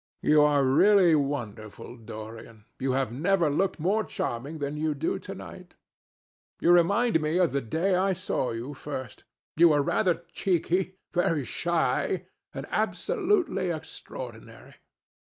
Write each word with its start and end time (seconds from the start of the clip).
You 0.23 0.41
are 0.41 0.63
really 0.63 1.13
wonderful, 1.13 1.95
Dorian. 1.95 2.65
You 2.79 2.93
have 2.93 3.11
never 3.11 3.51
looked 3.51 3.79
more 3.79 4.03
charming 4.03 4.57
than 4.57 4.75
you 4.75 4.95
do 4.95 5.19
to 5.19 5.35
night. 5.35 5.75
You 6.59 6.71
remind 6.71 7.21
me 7.21 7.37
of 7.37 7.51
the 7.51 7.61
day 7.61 7.93
I 7.93 8.13
saw 8.13 8.49
you 8.49 8.73
first. 8.73 9.25
You 9.55 9.69
were 9.69 9.83
rather 9.83 10.23
cheeky, 10.33 10.95
very 11.13 11.43
shy, 11.45 12.25
and 12.51 12.65
absolutely 12.71 13.69
extraordinary. 13.69 14.73